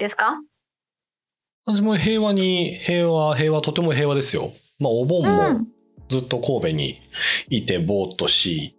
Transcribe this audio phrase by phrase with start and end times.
[0.00, 0.42] ですか？
[1.66, 4.50] 私も平和に、平和、平和、とても平和ですよ。
[4.80, 5.66] まあ、お盆も
[6.08, 6.98] ずっと神戸に
[7.50, 8.76] いて、ぼーっとし、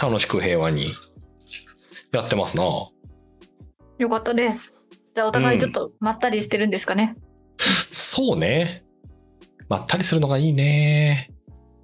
[0.00, 0.88] 楽しく平和に
[2.12, 2.64] やってますな。
[3.98, 4.76] よかったです。
[5.14, 7.16] じゃあお互いちょっとまったりしてるんですかね？
[7.92, 8.84] そうね。
[9.68, 11.30] まったりするのがいいね。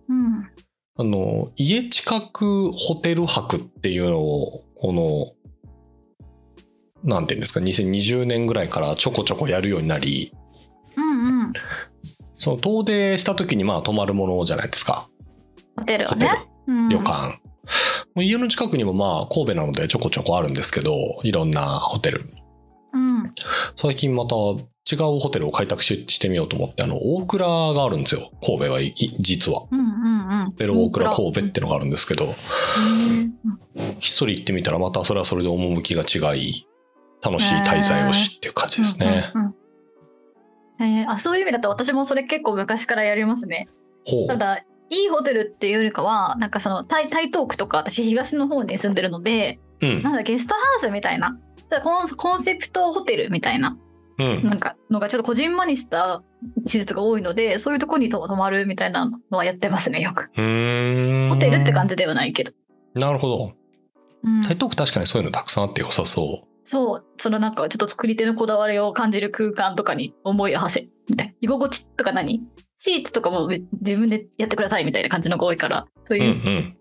[0.08, 0.50] うん。
[0.98, 5.32] あの、家近くホテル泊っていうのを、この、
[7.04, 10.32] なんていうんですか、2020年ぐらいからちょこちょこやるようになり、
[10.96, 11.52] うんうん。
[12.34, 15.08] その遠出した時にまあ泊まるものじゃないですか。
[15.76, 17.40] ホテルはホテルね。、うん、旅館。
[18.14, 22.24] もう家の近くにもまあ神戸なのでちょこちょこあるんですけど、いろんなホテル。
[22.92, 23.32] うん。
[23.76, 28.32] 最近また違うホテルを開拓ししてみようと思って、あの、大倉があるんですよ。
[28.44, 28.80] 神戸は
[29.20, 29.66] 実は。
[29.70, 30.54] うんうんうん。
[30.56, 33.32] ベル大倉神戸ってのがあるんですけど、うん
[34.00, 36.66] ひっそり行ってみたらまたそれはそれで趣が違い、
[37.22, 39.30] 楽しい滞在をしっていう感じですね。
[39.34, 39.54] うんうんうん
[40.82, 43.68] えーあそういう意味だと私もそれ結構昔からやりますね。
[44.28, 44.64] ただい
[45.04, 51.38] いホテルっていうよりかはなんかその台台東区とか私東の方に住んでるのでうんなんだゲストハウスみたいな
[51.84, 53.76] コンコンセプトホテルみたいな
[54.18, 54.42] うん。
[54.42, 56.22] なんかのがちょっとこじんまりした
[56.64, 60.30] 施設が多いのでそういうとこに泊まるみたいなのはやってますねよく。
[60.34, 62.52] ホテルって感じではないけど。
[62.94, 63.52] なるほど。
[64.24, 71.34] うん台東区確かにそういうのたくさんあって良さそそう、そのなんかちょっと作り手のこだわりを感じる空間とかに思いを馳せ、みたいな。
[71.40, 72.46] 居心地とか何？
[72.76, 76.18] シーツとかも自分でやってくださいみたいな感じのが多いから、そう。
[76.18, 76.76] いうん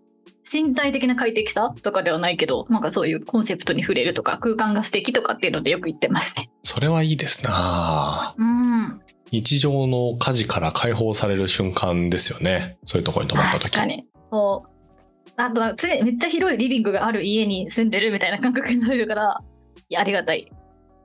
[0.51, 6.51] 身体的な快適さとかではないけど、なんかそういうコンセプトに触れるとか、空間が素敵とかっていうのでよく言ってますね。
[6.61, 9.01] それはいいですなうん。
[9.31, 12.77] 日常の火事から解放される瞬間ですよね。
[12.85, 13.63] そういうところに泊まった時。
[13.65, 14.07] 確かに。
[14.31, 15.31] そう。
[15.35, 19.41] あと、常にめっちゃ広いリビングがある家に住んでるみたいな感覚になれるから、
[19.89, 20.51] いや、ありがたい。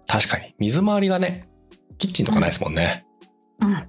[0.06, 0.54] 確かに。
[0.58, 1.48] 水回りがね、
[1.98, 3.06] キッチンとかないですもんね。
[3.60, 3.88] うん。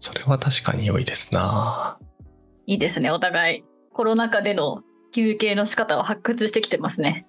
[0.00, 1.98] それは確かに良いですな
[2.66, 3.64] いいですね、お互い。
[3.92, 4.82] コロナ禍での
[5.12, 7.26] 休憩の仕方を発掘してきてますね。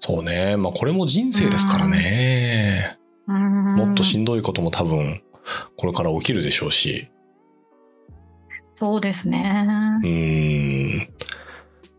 [0.00, 0.56] そうね。
[0.56, 2.96] まあこれも人生ですからね。
[3.26, 5.22] ももっとしんどいことも多分、
[5.76, 7.08] これから起きるでしょうし。
[8.76, 9.98] そうですね。
[10.02, 11.08] うーん。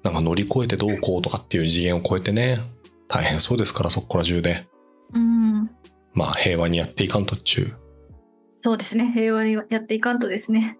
[0.03, 2.59] なんか乗り越えてどうこうとかっていう次元を超えてね、
[3.07, 4.67] 大変そうですから、そこら中で。
[5.13, 5.69] うん。
[6.13, 7.75] まあ平和にやっていかんとっちゅう。
[8.61, 9.11] そうですね。
[9.13, 10.77] 平和にやっていかんとですね。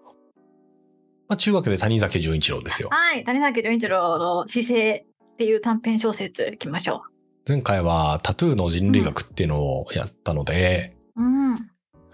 [1.28, 2.88] まあ中学で谷崎潤一郎ですよ。
[2.90, 3.24] はい。
[3.24, 7.02] 谷崎潤一郎の姿勢っていう短編小説いきましょ
[7.48, 11.22] 前回はタトゥーの人類学っていうのをやったので、う。
[11.22, 11.54] うん。
[11.54, 11.60] あ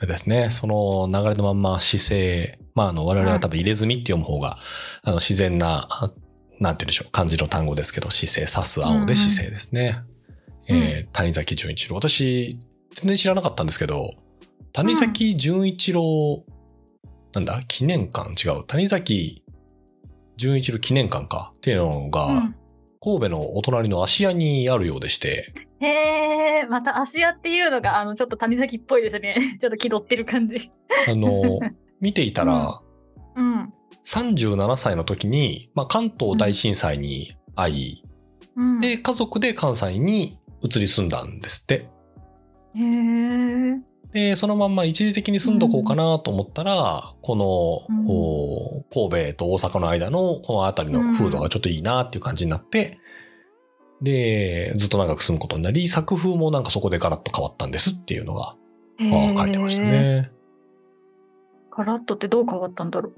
[0.02, 4.58] れですね、その流れのまんま姿勢、まああの我々は多分入れ墨って読む方が、
[5.02, 6.12] あの自然な、あ
[6.64, 10.02] なんて言うんでしょう、漢字の単語ですけど、姿勢、刺す青で姿勢ですね。
[10.68, 11.96] うんえー谷崎潤一郎。
[11.96, 12.58] 私、
[12.94, 14.14] 全然知らなかったんですけど、
[14.72, 16.42] 谷崎潤一郎、
[17.34, 18.30] なんだ、記念館？
[18.32, 18.64] 違う。
[18.66, 19.44] 谷崎
[20.38, 22.54] 潤一郎記念館かっていうのが、うん
[23.04, 29.58] 神戸のお隣の芦屋にあるようでして、へえ、また芦屋っていうのが、あの、ちょっと谷崎っぽいですね。
[29.60, 30.70] ちょっと気取ってる感じ。
[31.06, 31.60] あの、
[32.00, 32.80] 見ていたら、
[33.36, 33.72] うん。
[34.06, 38.04] 37歳の時に、まあ、関東大震災に遭い、
[38.56, 41.88] うん、で、家族で関西に移り住んだんですって。
[42.74, 43.94] へえ。
[44.12, 53.00] で、そのまんま一時的に住んどこうかなと思ったら、この、うんお神戸と大阪の間のこの辺りの風土がちょっといいなっていう感じになって、
[54.02, 58.54] で、ずっと長く住むことになり、作風もなんかそこでガラッと変わったんですっていうのが、
[58.98, 59.82] まあ、書いてました。
[59.82, 60.30] ね。
[61.76, 63.12] ガラッとってどう変わったんだろう？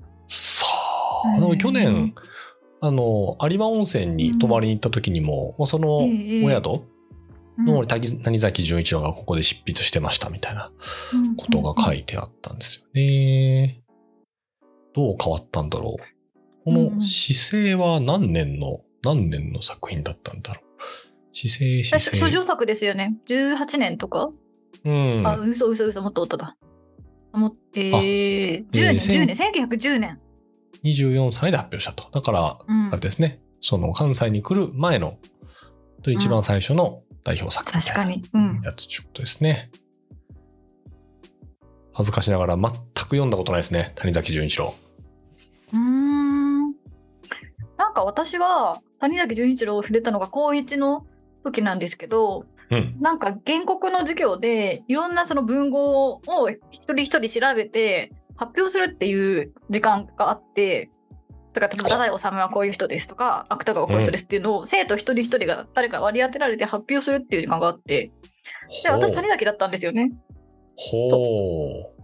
[1.22, 2.14] さあ、へーでも去年、
[2.80, 6.82] あの、有馬温泉に泊まりに行った時にも、まあそのええお宿
[7.58, 10.70] の谷谷崎潤一郎がここで執筆してましたみたいな
[11.38, 13.82] ことが書いいてあったんですよね。
[14.94, 16.64] どう変わったんだろう。
[16.64, 20.66] この姿勢は何年の、何年の作品だったんだろう。
[21.32, 22.16] 姿勢、姿勢。
[22.16, 23.16] 諸女作ですよね。
[23.26, 24.30] 18年とか、
[24.84, 25.26] うん。
[25.26, 26.56] あ、嘘嘘嘘、もっとおっただ。
[27.32, 28.04] あもっえー、あ10
[28.72, 30.18] 年、えー10年、1910年。
[30.84, 32.10] 24歳で発表したと。
[32.10, 33.40] だから、うんあれですね。
[33.60, 35.18] その関西に来る前の、
[36.06, 38.24] 一番最初の代表作みたいな確かに。
[38.32, 38.60] うん。
[38.62, 39.70] やつってことですね。
[41.92, 43.92] 恥ずかしながら全く読んだことないですね。
[43.96, 44.74] 谷崎潤一郎。
[45.72, 46.66] うーん。
[47.76, 51.06] なんか私は、谷崎潤一郎を触れたのが高1の
[51.42, 52.96] 時なんですけど、うん。
[53.00, 60.90] なんか原告の授業でいろんなその文豪を一人一人調べて発表するっていう時間があって
[61.52, 68.12] だから例えば太宰治はこういう人ですとか芥川はこういう人ですっていうのを生徒一人一人が誰か割り当てられて発表するっていう時間があって
[68.82, 70.12] で、私、谷崎だったんですよね。
[70.76, 72.02] ほう。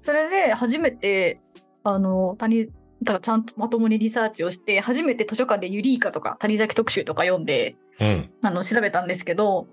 [0.00, 1.40] それで、初めて、
[1.84, 2.72] あの、谷、だ
[3.06, 8.30] からちゃんとまともにリサーチをして、初めて図書館でユリイカとか谷崎特集とか読んで、うん。
[8.42, 9.68] あの、調べたんですけど、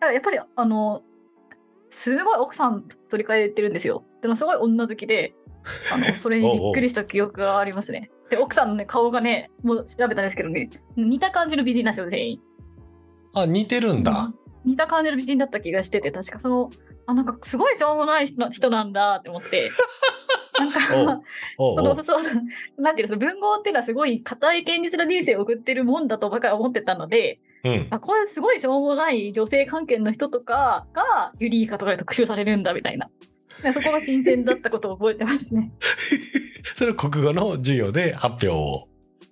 [0.00, 1.02] やっぱり、あの、
[1.94, 4.04] すごい奥さん取り替えてるんですよ。
[4.20, 5.32] でもすごい女好きで、
[5.92, 8.10] あの、 それにびっくりした記憶がありますね。
[8.30, 12.40] で、奥さんのね、顔がね、もう調べたんですけどね、似た感じの美人なんですよ、全員。
[13.32, 14.32] あ、似てるんだ。
[14.64, 16.70] 似た感じの美人だった気がしてて、確かその、
[17.06, 19.70] あ、なんかすごいしょうもない人人なんだって思って。
[20.58, 21.22] なんか、
[21.56, 22.22] そのそう
[22.76, 27.86] なんていうの、文豪っていうのはすごい硬い現実な人生を送ってるもんだとばかり思ってたので、うん。
[27.90, 33.10] あ、これすごいしょうもない女性関係の人とかがユリイカとかで特集されるんだみたいな。
[33.62, 35.72] でそこが新鮮だったことを覚えてますね。
[36.76, 38.88] それ国語の授業で発表を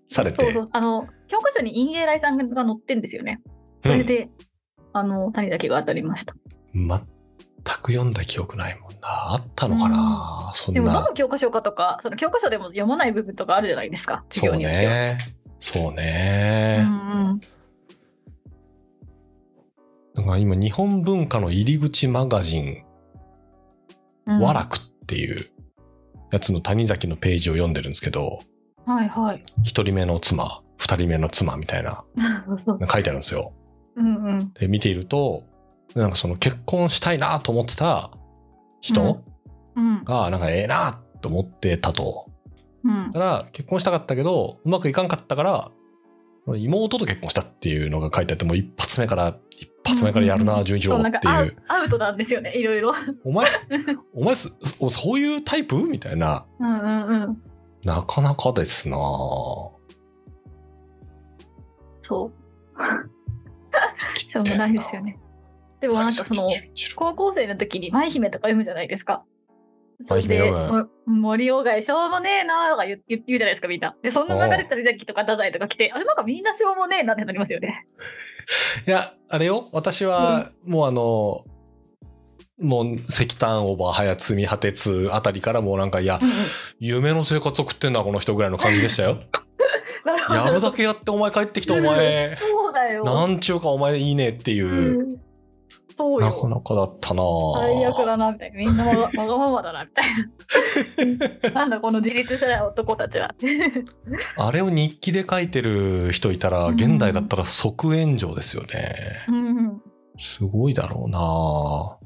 [0.08, 0.36] されて。
[0.36, 0.68] そうそう。
[0.72, 3.40] あの、教科書に陰影来さんが載ってんですよね。
[3.80, 4.30] それで、
[4.92, 6.34] あの、谷崎が当たりました。
[6.74, 6.88] 全
[7.82, 8.98] く読んだ記憶ないもんな。
[9.02, 11.14] あったのかな、そんでも、どなの。
[11.14, 14.24] 教科書かとか、その教科書でも読まない部分とかあるじゃないですか。
[14.30, 14.92] 授そう業によっては。
[14.92, 15.18] ね。
[15.58, 16.82] そううね。
[16.82, 16.88] んうん。
[16.88, 17.40] なん
[20.26, 22.84] か今、日本文化の入り口マガジン、
[24.26, 25.50] うん和楽っていう
[26.30, 28.40] やつの谷崎のページを読んでるんですけど、
[28.86, 29.42] はいはい。
[29.64, 32.04] 一人目の妻、二人目の妻みたいな、
[32.88, 33.52] 書いてあるんですよ。
[33.96, 34.52] うんうん。
[34.54, 35.44] で、見ていると、
[35.94, 38.10] なんかその結婚したいなと思ってた
[38.80, 39.22] 人
[39.76, 40.04] うん。
[40.04, 42.30] が、なんかええなと思ってたと。
[42.84, 43.18] うんだ。
[43.18, 45.70] から、結婚したかったけど、うまくいかんかったから、
[46.46, 51.10] 妹と結婚したっていうのが書いてあって、もう一発目から、一発目からやるな、純一郎ってい
[51.48, 51.56] う。
[51.68, 52.94] アウトなんですよね、いろいろ。
[53.24, 53.48] お前、
[54.12, 55.76] お前す、そそういうタイプ？
[55.86, 56.46] みたいな。
[56.58, 57.42] うんうんうん。
[57.84, 58.96] なかなかですな
[62.00, 62.32] そう。
[64.18, 65.18] しょうもないですよね。
[65.80, 66.48] でもなんかその、
[66.96, 69.24] 高校生の時に舞姫とか読むじゃないですか。
[70.00, 73.96] それで、舞姫読も森鴎外しょうもねえなとか言う言う言うじゃないですか、みんな。
[74.02, 77.86] で、そんな流れたりだきとか太宰とか来て、あれなんかみんなしょうもねえなってなりますよね。
[78.86, 81.44] いや、あれよ、私は、もうあの、
[82.60, 86.20] もう石炭オーバー早積み果てつあたりからもうなんか、いや、
[86.78, 89.18] 夢の生活送ってんな、この人ぐらいの感じでしたよ。
[90.30, 93.04] やるだけやってお前帰ってきてお前、そうだよ。
[93.04, 95.11] なんちゅうかお前いいねっていう、うん
[95.96, 96.48] そうなかよ。
[96.48, 97.22] なかだったな
[97.56, 98.58] 最悪だな、みたいな。
[98.58, 101.50] みんなわがままだな、みたいな。
[101.52, 103.34] なんだ、この自立してない男たちは。
[104.36, 108.68] あれを日記で書いてる人いたら、うん現代だったら即炎上ですよね。
[109.28, 109.82] うんうん。
[110.16, 111.98] すごいだろうな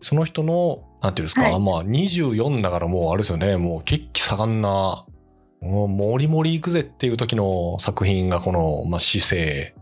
[0.00, 5.06] その人の、なんていうんですか、はいまあ24だからもうあれですよね、もう血気盛んな、
[5.62, 9.74] もうモリモリ行くぜっていう時の作品がこの、まあ、姿勢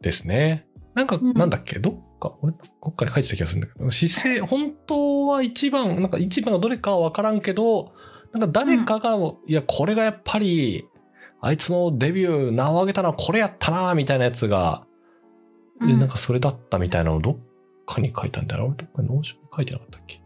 [0.00, 0.66] ですね。
[0.94, 1.32] なんか、うん。
[1.34, 1.78] なんだっけ？
[1.78, 7.92] どっか、俺、どっかに書いてた気がするんだけど、姿勢、本当は一番、なんか一番がどれかはわからんけど、
[8.32, 9.16] なんか誰かが、
[9.46, 10.86] いや、これがやっぱり、
[11.40, 14.86] あいつのデビュー、名を挙げたのはこれやったな、みたいなやつが、
[15.80, 16.00] でうん。
[16.00, 17.38] なんかそれだったみたいなのをどっ
[17.86, 18.68] かに書いたんだろう？
[18.68, 20.22] 俺どっかに Notion に書いてなかったっけ？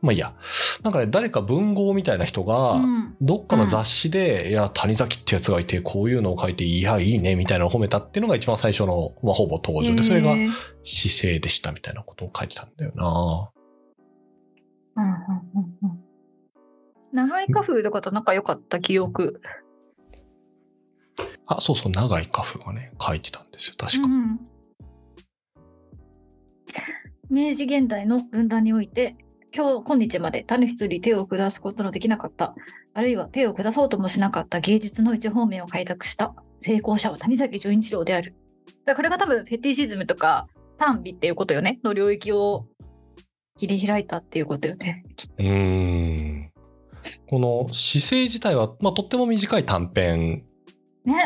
[0.00, 0.34] まあいいや。
[0.82, 10.34] なんかね、誰か文豪みたいな人が、うんどっかの雑誌で、いや、谷崎ってやつがいて、こういうのを書いて、いや、いいね、みたいなのを褒めたっていうのが一番最初の、まあ、ほぼ登場で、それが
[10.84, 13.50] 『刺青』でしたみたいなことを書いてたんだよな。
[14.96, 16.00] うんうんうんうん
[17.12, 19.40] 長井家風とかと仲良かった記憶。
[21.44, 24.04] あ、そうそう、長井家風がね、書いてたんですよ、確か。
[24.04, 24.40] うんうん
[27.30, 29.14] 明治現代の分断において、
[29.52, 32.54] 今日、今日まで他の人に手を下すことのできなかった、
[32.94, 38.34] あるいは手を下そうともしなかった芸術の一方面を開拓した成功者は谷崎潤一郎である。
[38.84, 40.46] だからこれが多分フェティシズムとか
[40.78, 42.64] 賛美っていうことよね、の領域を
[43.58, 45.04] 切り開いたっていうことよね。
[45.38, 46.50] うん。
[47.28, 50.44] この姿勢自体は、まあ、とっても短い短編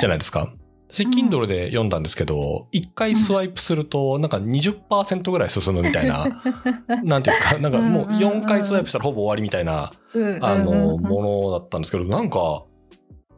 [0.01, 0.55] じゃないですか。
[0.95, 6.25] 私、うん Kindle で読んだんですけど、一回スワイプすると、なんか20%ぐらい進むみたいな、
[7.03, 9.93] なんていうんですか、なんかもう4回スワイプしたらほぼ終わりみたいな、
[10.41, 12.65] あの、ものだったんですけど、なんか、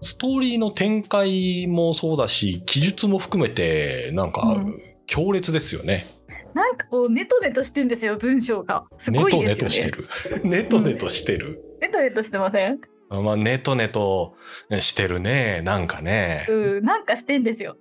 [0.03, 6.07] ストーリーの展開もそうだし、記述も含めて、なんかうん、強烈ですよね。
[6.55, 8.85] なんかこうネトネトしてんですよ文章が。
[8.97, 9.93] すネトごいですよね。
[9.93, 10.45] ネトしてる。
[10.45, 11.63] ネトネトしてる。
[11.81, 12.81] ネトネトしてません？
[13.09, 14.35] まあ、ネトネト
[14.81, 15.63] してるね。
[15.65, 16.47] なんかね。
[16.49, 17.77] うんなんかしてんですよ。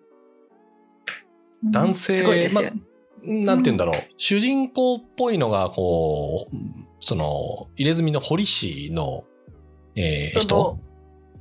[1.63, 2.61] うん男性すごいですよ。
[2.61, 2.73] ね
[3.23, 3.95] なんて言うんだろう。
[4.17, 6.55] 主人公っぽいのが、こう、
[6.99, 9.23] その、入れ墨の堀氏の、
[9.95, 10.79] えーそ人の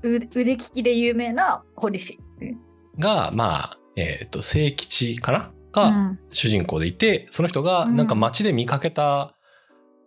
[0.02, 2.58] 腕腕利きで有名な堀氏うん
[2.98, 5.38] が、まあ、えっ、と、聖吉かな？
[5.40, 6.18] うがん。
[6.30, 9.34] 主人公でいて、その人がなんか街で見かけた、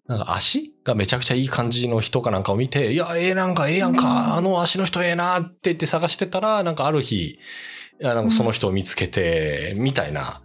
[0.07, 4.33] なんか足がめちゃくちゃいい感じの人かなんかを見て、いや、ええなんかええやんか、うん。
[4.35, 7.39] あの足の人ええなって言って探してたら、なんかある日、い
[7.99, 10.41] や、なんかその人を見つけて、みたいな、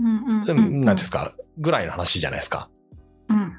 [0.00, 2.70] うんなんですか、ぐらいの話じゃないですか。
[3.28, 3.52] うん。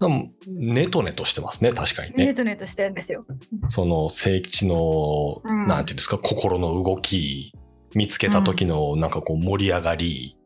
[0.00, 2.26] でもネトネトしてますね、確かにね。
[2.26, 3.24] ネトネトしてるんですよ。
[3.68, 5.66] その、聖吉の、うん。
[5.68, 7.52] なんていうんですか、心の動き、
[7.94, 10.36] 見つけた時のなんかこう盛り上がり、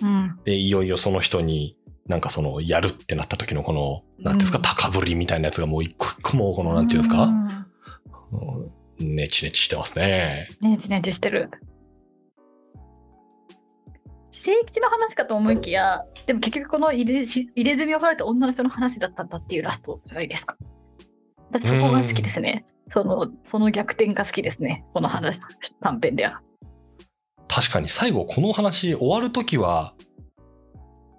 [0.00, 0.38] うん。
[0.44, 7.28] で、いよいよその人に、なんかその、やるってなった時のこの、なんていうんですか、うん高ぶりみたいなやつがもう一個一個もうこの、なんていうんですか、
[8.98, 10.48] ネチネチしてますね。
[10.60, 11.50] ネチネチしてる。
[14.30, 20.56] 聖吉の話かと思いきや、でも結局この入れし入れ墨を掘られた女の人の話だったんだっていうラストじゃないですか。
[21.50, 22.64] 私そこが好きですね。
[22.90, 24.84] その、その逆転が好きですね。
[24.94, 25.40] この話、
[25.82, 26.40] 短編では。
[27.46, 29.94] 確かに最後この話終わる時は、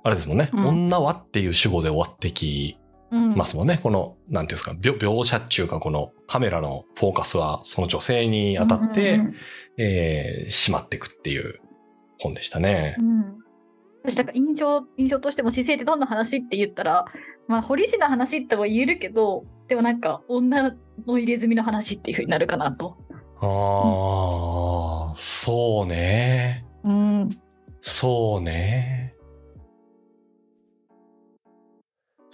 [0.03, 2.77] あれですもんね、うん女はっていう主語で終わってき
[3.11, 3.35] うん。
[3.35, 3.79] ますもんね。
[3.81, 9.33] この、なんていうんですか、描描写っていうかこのカメラのフォーカスはその女性に当たって、うんうん
[9.77, 11.59] えー、しまっていくっていう
[12.19, 12.95] 本でしたね。
[12.99, 13.43] うんうん
[14.05, 17.05] 私なんか印象印象としても姿勢ってどんな話って言ったら
[17.47, 20.75] まあ堀市の話っても言えるけどでもなんか女
[21.07, 22.97] の入れ墨の話っていう風になるかなと。
[23.39, 26.65] ああ、そうね。
[26.83, 27.29] うん。
[27.81, 29.15] そうね。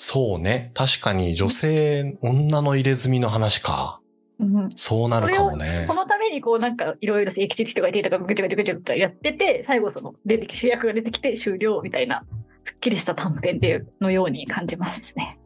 [0.01, 0.71] そうね。
[0.75, 3.99] 確かに女性、女の入れ墨の話か。
[4.39, 5.93] うんそうなるかもねそ。
[5.93, 12.23] のためにこうなんかいろいろ聖吉って人がいてとかぐちゃぐちゃぐちゃぐちゃやってて最後その出てき主役が出てきて終了みたいな
[12.63, 15.37] すっきりした短編っていうのように感じますね。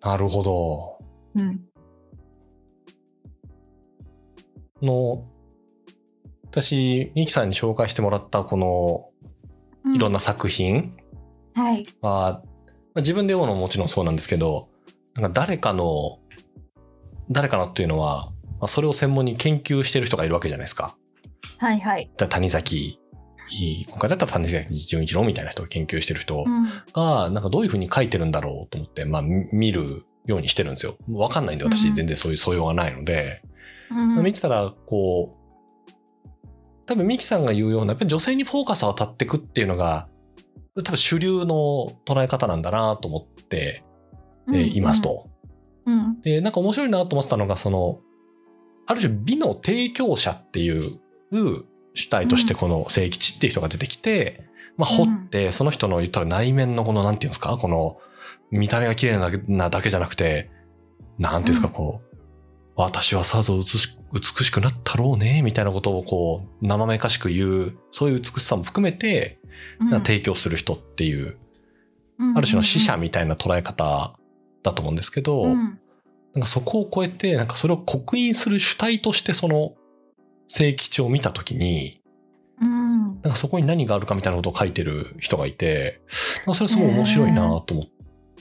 [0.00, 0.98] なるほど。
[1.34, 1.60] うん。
[4.80, 5.24] の、
[6.44, 10.18] 私、ミキさんに紹介してもらったこのいろんな。
[10.18, 10.96] な作品
[11.54, 11.88] はい。
[12.00, 12.49] は、まあ
[13.00, 14.68] 自分で読むのももちろんそうなんですけど、
[15.14, 16.18] なんか誰かの、
[17.30, 20.96] 誰かのっていうのは、まあ、それを専門に研究してる人がいるわけじゃないですか。
[21.58, 22.10] はいはい。
[22.16, 22.98] だ谷崎、
[23.88, 26.64] 今回だったら谷崎潤一郎みたいな人を研究してる人うん。
[26.92, 30.96] が、なんかどういうふうに書いてるんだろうと思って、まあみ見るようにしてるんですよ。
[31.10, 33.42] わかんないんで私うん全然そういう素養がないので、
[33.90, 35.40] うん見てたら、こう、
[36.86, 40.08] 多分ミキさんが言うような、やっぱり女性にフォーカスを当たっていくっていうのが、
[40.82, 43.84] 多分主流の捉え方なんだなと思って、
[44.48, 45.02] えーいます。
[45.02, 45.28] と。
[45.86, 46.20] うん。
[46.22, 48.00] で、なんか面白いなと思ってたのが、その、
[48.86, 50.98] ある種美の提供者っていう
[51.94, 54.44] 主体としてこの聖吉っていう人が出てきて、
[54.76, 57.98] まあ掘って、その人の言ったら内面のこの、なんていうんですか、この、
[58.50, 60.50] 見た目が綺麗なだけなだけじゃなくて、
[61.18, 62.16] なんていうんですか、うんこう、
[62.76, 69.39] 私はさぞ美し美しくなったろうね、みたいなことをこう、生めかしく言う、そういう美しさも含めて、うん
[70.04, 71.36] 提供する人っていう、
[72.34, 74.18] ある種の死者みたいな捉え方
[74.62, 75.78] だと思うんですけど、うん
[76.32, 79.74] なんかそこを超えて、なんかそれを刻印する主体としてその
[80.46, 82.00] 聖吉を見たときに、
[82.60, 86.00] うんなんかそこに何があるかみたいなことを書いてる人がいて、
[86.52, 87.86] それすごい面白いなと思っ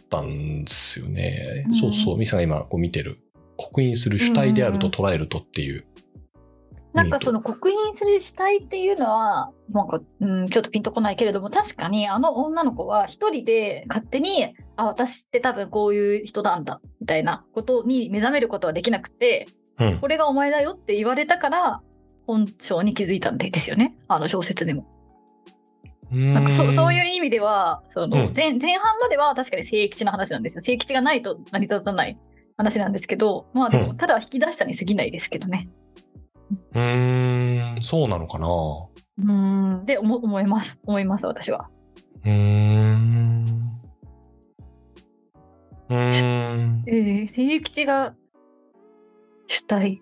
[0.08, 1.64] たんですよね。
[1.68, 3.24] うんそうそう、ミサが今こう見てる。
[3.58, 5.86] 刻印する主体であると捉えるとっていう。
[6.93, 19.48] なんかその刻印する主体っていうのは、なんか、うん、ちょっとピンとこないけれども、確かにあの女の子は一人で勝手に、あ、私って多分こういう人なんだ、みたいなことに目覚めることはできなくて、
[19.79, 20.00] うん。
[20.00, 21.81] これがお前だよって言われたから、
[22.25, 23.96] 本性に気づいたんですよね。
[24.08, 24.86] あの小説でも。
[26.12, 30.62] なんかそそういうう意味では、そのうん前前半までは確かに聖吉の話なんですよ。
[30.62, 32.17] 聖吉がないと成り立たない
[32.58, 35.69] 話なんですけど、まあでも、うんただ引き出したに過ぎないですけどね。
[36.51, 38.48] うーん、そうなのかな。
[38.48, 40.79] うーん、で思思います。
[40.86, 41.70] 思います、私は。
[42.24, 43.46] うーん。
[45.89, 46.84] うーん。
[46.88, 48.15] えー、聖吉が
[49.48, 50.01] 主体。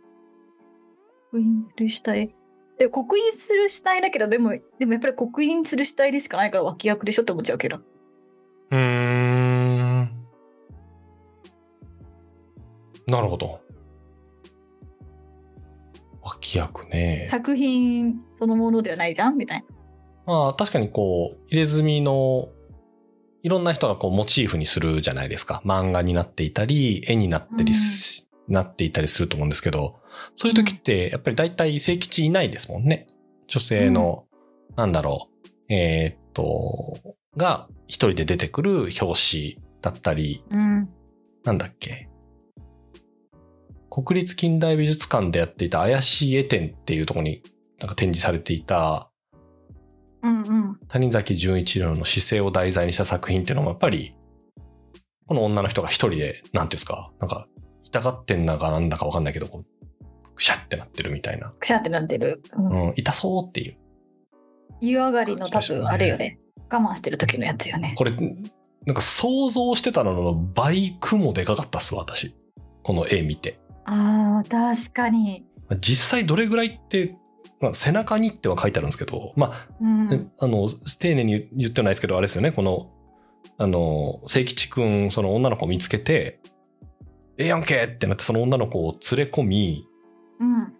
[1.32, 2.36] 刻印する主体。
[2.78, 7.78] で、刻印する主体だけど、でも、でもやっぱり刻印する主体でしかないから脇役でしょって思っちゃうけど。
[7.78, 10.28] うーん。
[13.08, 13.62] なるほど。
[16.28, 17.28] 脇役ね。
[17.32, 19.38] 作品そのものではないじゃん？
[19.38, 19.66] みたいな。
[20.26, 22.50] まあ確かにこう、入れ墨の
[23.44, 25.62] いろんな人がこうモチーフにするじゃないですか。
[25.66, 30.00] 漫画になっていたり、絵になってりす、なっていたりすると思うんですけど、
[30.36, 33.08] そういう時ってやっぱり大体聖吉いないですもんね。
[33.48, 34.26] 女性の、
[34.76, 35.30] なんだろ
[35.70, 36.98] う、えーっと、
[37.38, 40.90] が一人で出てくる表紙だったり、うん。
[41.46, 42.10] なんだっけ。
[44.06, 47.42] 国立近代美術館でやっていた怪しい絵展っていうところに
[47.80, 49.10] なんか展示されていた、
[50.22, 50.80] うんうん。
[50.88, 54.16] 谷崎潤一郎の姿勢を題材にした作品っていうのもやっぱり、
[55.26, 57.48] この女の人が一人で、なんていうんですか、なんか、
[57.82, 61.52] 痛がってんだかなんだかわかんないけど、こう、くしゃってなってるみたいな。
[61.60, 62.44] くしゃってなってる。
[62.56, 63.78] うんうん、痛そうっていう。
[64.80, 66.38] 湯上がりの多分あれよね。
[66.70, 67.96] 我慢してる時のやつよね。
[67.98, 72.36] これ、なんか想像してたのの倍雲でかかったっすわ、私。
[72.84, 73.60] この絵見て。
[73.88, 75.46] ああ、確かに。
[75.80, 77.16] 実際どれぐらいって、
[77.60, 80.32] まあ、背中にっては書いてあるんですけど、まあ、うん。
[80.40, 80.68] あの、
[81.00, 82.90] 丁寧に言ってはないですけど、あれですよね、この、
[83.58, 86.40] あの、聖吉くん、その女の子を見つけて、
[87.38, 89.88] ええやんけってなって、その女の子を連れ込み、
[90.40, 90.74] うん。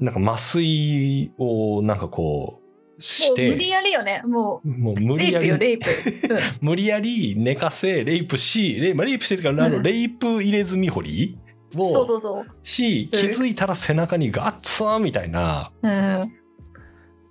[0.00, 4.22] なんか麻酔をなんかこう、しもう無理て、やりよね。
[4.24, 5.86] ももう無う、レイプよ、理やり、レイプ。
[6.60, 11.38] 無理やり寝かせ、レイプし、レイ,、まあ、レイプしてるから、あのうんレイプ入れ墨掘り
[11.74, 12.44] うん、そうをそうそう。
[12.62, 15.72] し、気づいたら背中にガッツンみたいな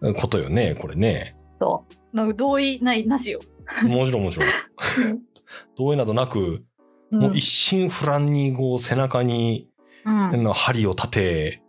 [0.02, 0.14] うん。
[0.16, 1.30] ことよね、これね。
[1.60, 2.16] そう。
[2.16, 3.40] なんか同意ない、なしよ。
[3.84, 4.50] もちろんもちろん。
[5.78, 9.70] 同意などなく、うんもう一心不乱にこう背中に
[10.06, 10.54] うん。
[10.54, 11.62] 針を立て、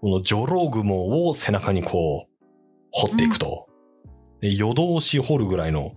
[0.00, 2.34] このジョログモを背中にこう
[2.92, 3.68] 掘っていくと。
[4.40, 5.92] で夜通し掘るぐらいの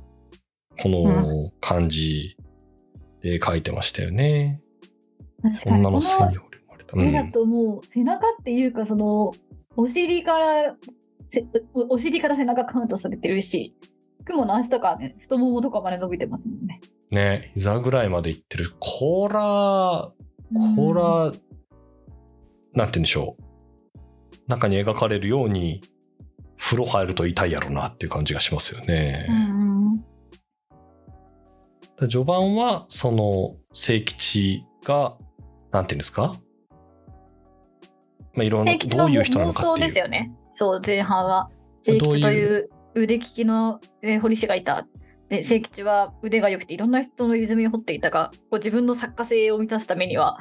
[0.81, 2.35] この感じ
[3.21, 4.59] で書いてましたよね。
[5.51, 6.95] 確かに女の背こに掘り込まれた。
[6.95, 9.33] の絵だうんともう背中っていうかその
[9.75, 10.75] お尻から
[11.27, 13.75] せおお尻から背中カウントされてるし
[14.25, 16.81] 雲の足とかね太ももとかまで伸びてますもんね。
[17.11, 18.73] ね、膝ぐらいまでいってる。
[18.79, 20.11] こら、
[20.75, 21.39] こら、なんて
[22.73, 23.43] 言うんでしょう。
[24.47, 25.81] 中に描かれるように、
[26.57, 29.27] 風呂入ると痛いやろなっていう感じがしますよね。
[29.29, 30.05] うんうん
[31.97, 35.17] で序盤は、その、聖吉が、
[35.75, 36.35] なんていうんですか？
[38.33, 39.87] まあ、いろんな、どういう人なのかっていう。
[39.87, 40.33] ですよね。
[40.49, 41.49] そう前半は
[41.81, 44.87] 聖吉という腕利きのえー彫り師がいた。
[45.27, 50.37] で聖吉は腕が良くていろんな人の泉を彫っていたがこう自分の作家性を満たすためには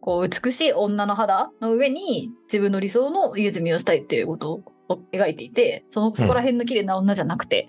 [0.00, 7.68] こう美しい女の肌の上に自分の理想の泉をしたいっていうことを描いていてそのそこら辺の綺麗な女じゃなくて、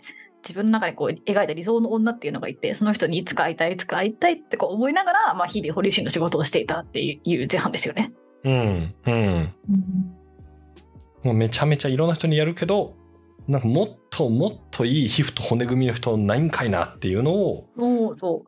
[0.49, 8.11] 自分の中にこう描いた理想の女っていうのがいてその人にいつか会いたいいつか会いたいってこう思いながら、まあ、日々彫り師の仕事をしていたっていう前半ですよね。
[8.43, 9.53] うん、うん。
[11.23, 12.95] もうめちゃめちゃいろんな人にやるけど、
[13.47, 18.45] なんかもっともっといい皮膚と骨組みの人ないんかいなっていうのを、もうそ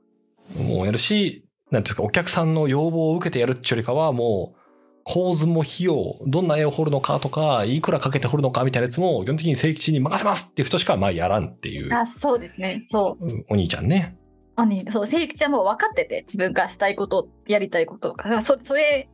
[0.57, 4.60] うもうやるし、なんていうか、お客さんの要望を受けてやるっていうよりかは、もう、
[5.03, 14.17] 構図も費用、どんな絵を彫るのかとか、いくらかけて彫るのかみたいなやつも、基本的に聖吉に任せますっていう人しか、まあやらんっていう、あそうですねそううんお兄ちゃんね。
[14.55, 19.09] 兄そう聖吉はもう分かってて自分がしたいことやりたいことだからそそれ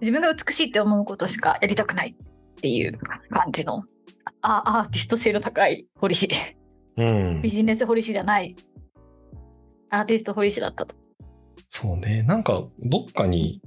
[0.00, 2.98] 自分が美しいって思うことしかやりたくないっていう
[3.30, 3.84] 感じの
[4.40, 6.28] あアーティスト性の高い彫師
[6.96, 7.50] うんビ。
[7.50, 8.56] ジネス彫師じゃない
[9.90, 10.94] アーティスト彫師だったと。
[11.68, 12.22] そうね。
[12.22, 13.60] なんか、どっかに、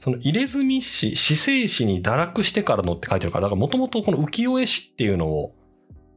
[0.00, 5.52] その入れ墨師、死生師に堕落してからのって書いてるから、だからもともとこの浮世絵師っていうのを、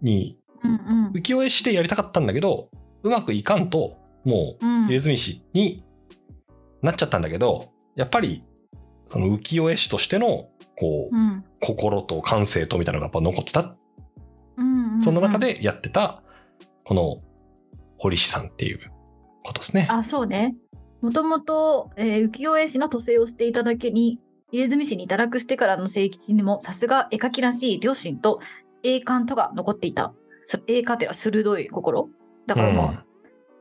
[0.02, 2.70] に、うん浮世絵師でやりたかったんだけど、
[3.04, 5.84] うまくいかんと、もう、うん入れ墨師に
[6.82, 8.44] なっちゃったんだけど、やっぱり、
[9.10, 10.48] その浮世絵師としての、
[10.80, 13.76] こう、うん心と感性とみたいなのがやっぱ残ってた。
[14.58, 16.24] うんうんその中でやってた、
[16.86, 17.22] この、
[17.98, 18.80] 堀師さんっていう
[19.44, 19.88] ことですね。
[19.90, 20.56] あそうね
[21.04, 24.20] もともとえー浮世絵師の塗製をしていただけに
[24.52, 28.40] 入墨師に堕落してからの聖吉にもさすが絵描きらしい良心と
[28.82, 30.14] 栄冠とが残っていた
[30.46, 32.10] そ栄冠っていうのは鋭い心
[32.48, 33.04] だからまあ、うん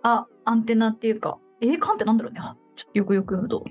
[0.04, 2.40] あ、アンテナっていうか、栄冠ってなんだろうね。
[2.42, 3.64] あちょっとよくよく読むと。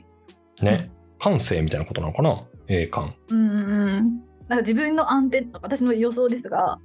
[0.63, 0.89] ね。
[1.19, 2.45] 感性みたいなことなのかな？
[2.69, 3.17] 栄冠。
[3.27, 4.23] うんうんうん。
[4.47, 6.79] なんか自分のアンテナ、私の予想ですが、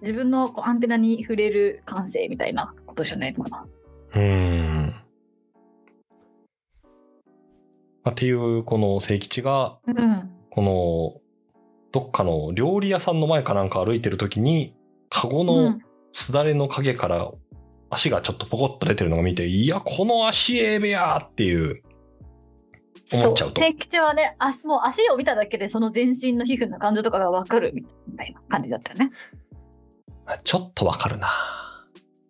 [0.00, 3.66] 自分のこうアンテナに触れる感性みたいなことじゃないのかな。
[4.14, 4.92] うーん。
[8.08, 10.30] まあっていう、この聖吉が、うん。
[10.50, 11.20] この、
[11.92, 14.74] どっかの料理屋さんの前かなんか歩いてる時に、
[15.10, 17.30] カゴうのん、すだれの影から
[17.90, 21.82] 足がちょっとポコッと出てるのが見て、いや、この足ええべやっていう、
[23.12, 23.32] 思そう。
[23.32, 29.10] っちゃうと天吉はね、足もう足を見ただけでその全身の皮膚の感情とかがわかるみたいな感じだったよね。
[30.44, 31.28] ちょっとわかるな。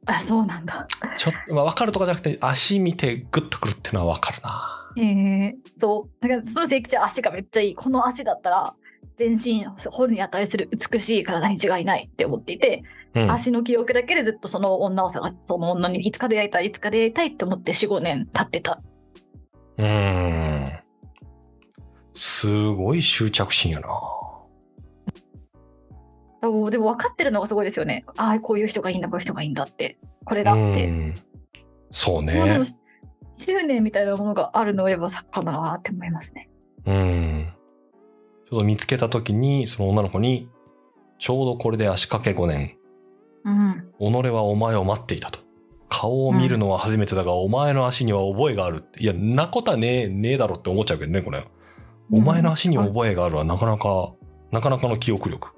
[0.06, 0.86] あ、そうなんだ。
[1.16, 4.77] ちょっと、まあ、わかるとかじゃなくて、足見てグッとくるっていうのはわかるな。
[4.98, 6.22] へえそう。
[6.22, 7.74] だからその聖吉は足がめっちゃいい。
[7.74, 8.74] この足だったら、
[9.16, 12.82] 全身掘るに値する美しい体に違いないって思っていて、
[13.14, 13.30] うん。
[13.30, 18.80] 足の記憶だけでずっとその女を探その女にいつか出会いたいいつか出会いたいって思って45年経ってた
[19.76, 20.70] うーん。
[22.12, 23.88] すごい執着心やな。
[26.40, 28.04] でも分かってるのがすごいですよね。
[28.16, 29.98] ああ、こういう人がいいんだ、こういう人がいいんだって。
[30.24, 30.86] これだって。
[30.86, 31.14] うん
[31.90, 32.34] そうね。
[33.38, 36.50] 執念みたいなものがあるのを言えば作家だなって思いますね。
[36.86, 37.52] うん。
[38.48, 40.48] ちょうど見つけた時に、その女の子に、
[41.18, 42.76] ちょうどこれで足掛け5年、
[43.44, 44.22] うん。
[44.22, 45.40] 己はお前を待っていたと。
[45.88, 48.84] 顔を見るのは初めてだが、お前の足には覚えがある。
[48.98, 51.46] いや、なことはねえ、ねえだろって思っちゃうけどね、これ。
[52.10, 54.12] お前の足に覚えがあるはなかなか、
[54.50, 55.54] なかなかの記憶力。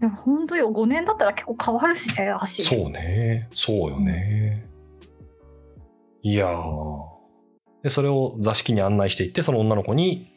[0.00, 2.62] でも本当よ、5年だったら結構変わるしね、足。
[2.62, 3.48] そうね。
[3.52, 4.68] そうよね。
[6.22, 7.13] いやー。
[7.84, 10.32] で、それを座敷に案内していって、その女の子に、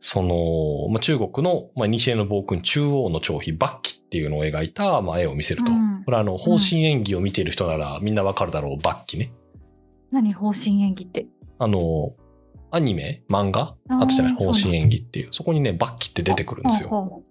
[0.00, 5.70] その、まあ、中国の、まあ、西の暴君中央の張飛、バッキっていうのを描いた、まあ、絵を見せると。
[5.70, 9.32] うんこれあの、方針演技を見ている人ならみんなわかるだろう、バッキね。
[10.10, 11.26] 何方針演技って？
[11.60, 12.14] あの、
[12.72, 13.76] アニメ漫画？
[13.88, 15.28] あーあったじゃない方針演技っていう。
[15.30, 17.22] そこにね、バッキって出てくるんですよ。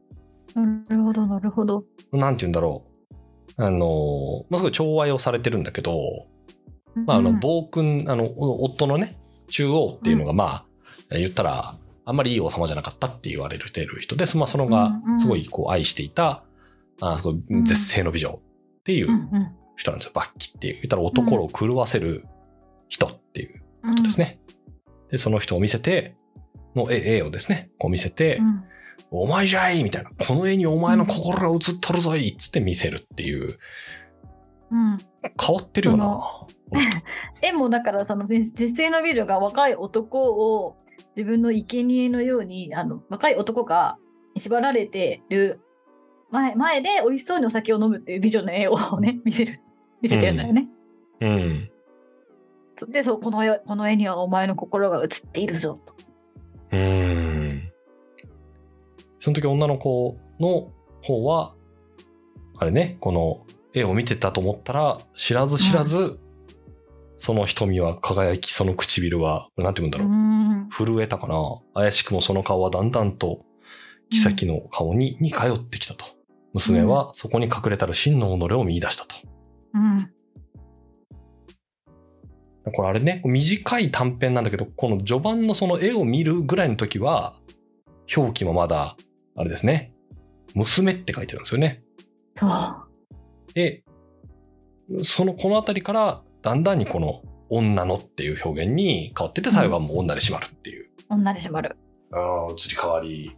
[0.56, 0.64] な
[0.96, 1.84] るほど、なるほど。
[2.14, 2.86] なんて言うんだろ
[3.58, 3.62] う。
[3.62, 6.00] あの、まあ、すごい寵愛をされてるんだけど、
[7.06, 9.20] まあ、あの、うん暴君、あの、夫のね、
[9.52, 10.66] 中央っていうのが、ま
[11.12, 16.44] あ、言ったら、あんまりいい王様じゃなかったって言われてる人で、まあ、そのがすごいこう愛していた、
[17.00, 19.08] あすごい絶世の美女っていう
[19.76, 20.12] 人なんですよ。
[20.16, 20.74] バッキっていう。
[20.76, 22.26] 言ったら男を狂わせる
[22.90, 24.40] 人っていうことですね。
[25.12, 26.16] で、その人を見せて、
[26.76, 28.64] の絵絵をですね、こう見せて、うん
[29.14, 30.12] お前じゃいみたいな。
[30.26, 33.60] この絵にお前の心が映っとるぞいっつって見せるっていう。
[34.72, 34.98] うん
[35.40, 36.20] 変わってるよな。
[37.42, 40.76] 絵 もだからその絶絶世の美女が若い男を
[41.16, 43.98] 自分の生贄のようにあの若い男が
[44.38, 45.60] 縛られてる
[46.30, 49.60] 前前で美味しそうにお酒を飲むっていう美女の絵をね 見せる
[50.02, 50.70] 見せてるんだよね。
[51.20, 51.72] うん。
[52.76, 55.94] そでそうこの絵この絵にはお前の心が映っているぞと。
[56.72, 57.72] うーん。
[59.20, 60.72] その時女の子の
[61.04, 61.54] 方は、
[62.58, 66.20] あれね、この絵を見てたと思ったら、知らず知らず、
[67.22, 70.10] その瞳は輝き、その唇は、なんて言うんだうろう。
[70.10, 71.36] ん震えたかな
[71.76, 73.46] 怪しくもその顔はだんだんと、
[74.10, 76.04] 妃の顔に似通ってきたと。
[76.54, 79.16] 娘はそこに隠れたる真の己を見出したと。
[79.76, 80.12] うん
[82.74, 87.36] これあれね、短い短編なんだけど、この序盤のその絵を見るぐらいの時は、
[88.16, 88.98] 表記もまだ、
[89.36, 89.94] あれですね、
[90.56, 91.84] 娘って書いてるんですよね。
[92.34, 93.84] そうで、
[95.02, 101.76] そのこの辺りから、だんだんにこの女のっていう表現に変わってって、最後はもう女で締まるっていう、女で締まる。
[102.14, 103.32] ああ、移り変わり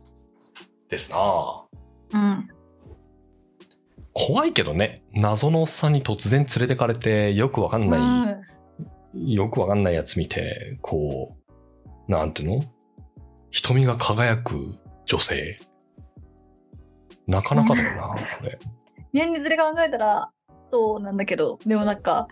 [0.90, 1.66] ですな。
[2.14, 2.48] うん。
[4.14, 8.00] 怖いけどね、謎のおっさんに突然連れてかれて、よくわかんない、
[9.16, 9.28] うん。
[9.28, 11.36] よくわかんないやつ見て、こ
[12.08, 12.64] う、なんていうの？
[13.50, 15.60] 瞳が輝く女性。
[17.26, 18.60] なかなかだよな、これ。
[19.14, 20.32] 現実で考えたら
[20.70, 21.58] そうなんだけど。
[21.66, 22.28] でもなんか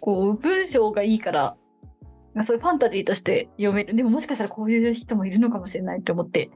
[0.00, 1.56] こう文章がいいから
[2.42, 6.50] そういうファンタジーとして読めるでももしかしたらこういう人もいるのかもしれないって思って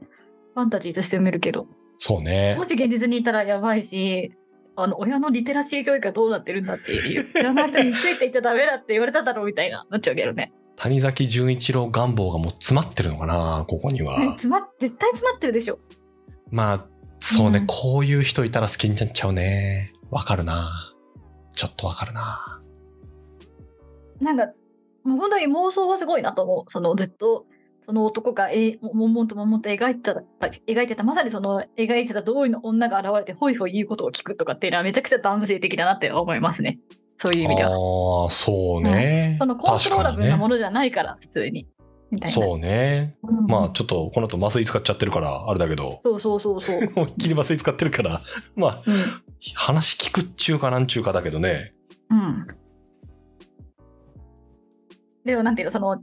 [0.53, 2.63] ファンタジーとして読めるけどそうねも。
[2.63, 4.33] し現実にいたらやばいし
[4.75, 14.25] あの親のリテラシー教育がどうなってるんだっていう知らない人についていっちゃダメだって言われただろうみたいななっちゃうけどね谷崎潤一郎願望がもう詰まってるのかな、ここにはえ。
[14.29, 15.79] 詰ま絶対詰まってるでしょ
[16.49, 16.85] まあ、
[17.19, 19.93] そうね、うんこういう人いたら好きになっちゃうね。
[20.09, 20.93] わかるな。
[21.53, 22.52] ちょっとわかるな。
[24.21, 24.47] なんか
[25.03, 26.71] もう本当に妄想はすごいなと思う。
[26.71, 27.45] そのずっと
[27.81, 30.23] その男がえ悶々と悶々と描いてた
[30.67, 36.79] 描いてたまさにその描いてた通りの女が現れてホイホイ言うことを聞くとかっていうのはめちゃくちゃ男性的だなって思いますね。
[37.17, 37.69] そういう意味では。
[37.69, 39.37] ああ、そうね。
[39.39, 41.67] そのコントローラブルなも確のじゃないから普通に。
[42.11, 42.37] みたいな。
[42.37, 43.15] かにねそうね。
[43.23, 43.45] うん。
[43.45, 48.21] まあ、ちょっとこの後麻酔使っちゃってるから、あれだけど、そうそうそうそう、 思いっきり麻酔使ってるから、
[48.55, 48.95] まあ、うん。
[49.55, 51.73] 話聞くっちゅうかなんちゅうかだけどね。
[52.09, 52.47] うん、
[55.25, 56.01] でもなんていうのその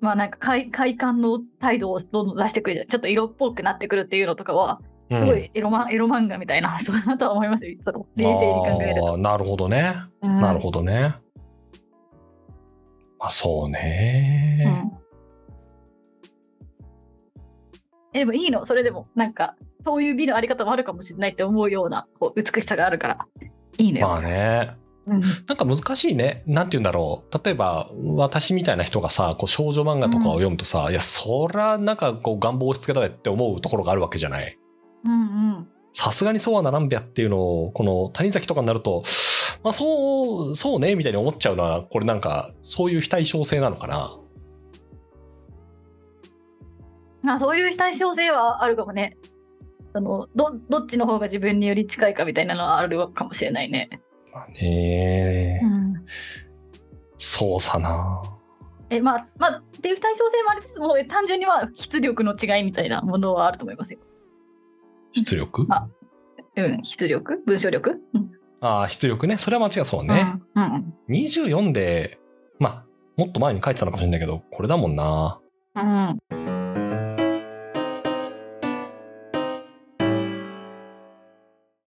[0.00, 9.16] まあなんか快快感の態度をどんどん出してくるじゃんちょっと色っぽくなってくるっていうのとかはうんすごいエロ,、マンエロ漫画みたいな そうだなとは思いますよその冷静に考えると。
[9.18, 9.94] なるほどね。
[10.22, 11.14] うんなるほどね。
[13.18, 14.82] まあ、そうね。
[14.82, 14.96] うん
[18.12, 18.64] えでもいいの？
[18.64, 23.26] それでもなんかそういう美のあり方もあるかもしれないって思うようなこう美しさがあるから
[23.78, 24.08] いいのよ。
[24.08, 24.76] まあね。
[25.06, 26.42] うんなんか難しいね。
[26.46, 27.40] なんて言うんだろう。
[27.44, 34.58] 例えば、私みたいな人がさ、こう少女漫画とかを読むとさ、いや、そら、なんかこう願望を押し付けたでって思うところがあるわけじゃない？
[35.04, 35.14] うんう
[35.60, 39.02] んさすがにそうはならんべやっていうのを、この谷崎とかになると、
[39.62, 44.18] まあそう、そうね、みたいに思っちゃうのは、これなんか、そういう非対称性なのかな？
[47.22, 49.16] まあそういう非対称性はあるかもね。
[49.94, 53.88] あのどどっちの方が自分により近いかみたいなのはあるかもしれないね。
[54.36, 55.94] まあねうん、
[57.16, 58.22] そうさな。
[58.90, 64.00] えまあまあっていう対称性もありつつも単純には出力の違いみたいなものはあると思いますよ。
[65.12, 65.64] 出力？
[65.66, 65.88] ま
[66.56, 67.38] うん、出力？
[67.46, 69.36] 文章力、うんああ、出力ね。
[69.38, 70.34] それは間違いそうね。
[70.54, 72.18] うんうん24で、
[72.58, 72.84] まあ、
[73.16, 75.40] もっと前に書いてたのかもしれないけど、これだもんな。
[75.74, 76.18] うん